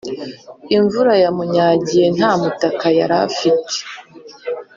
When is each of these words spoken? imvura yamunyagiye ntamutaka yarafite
imvura 0.75 1.13
yamunyagiye 1.23 2.05
ntamutaka 2.17 2.85
yarafite 2.99 3.73